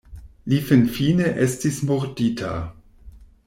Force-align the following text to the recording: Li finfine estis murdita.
Li 0.53 0.61
finfine 0.69 1.29
estis 1.45 1.79
murdita. 1.91 2.59